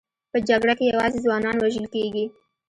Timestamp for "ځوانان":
1.25-1.55